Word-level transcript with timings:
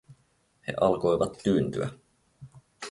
He 0.67 0.73
alkoivat 0.77 1.37
tyyntyä. 1.43 1.89